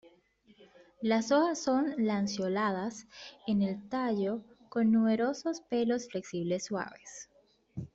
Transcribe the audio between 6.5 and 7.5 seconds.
suaves.